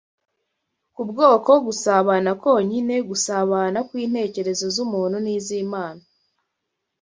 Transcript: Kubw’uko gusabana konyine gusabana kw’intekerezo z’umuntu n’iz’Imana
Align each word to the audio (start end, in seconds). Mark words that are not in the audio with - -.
Kubw’uko 0.95 1.51
gusabana 1.65 2.31
konyine 2.43 2.95
gusabana 3.09 3.79
kw’intekerezo 3.87 4.65
z’umuntu 4.75 5.17
n’iz’Imana 5.25 6.01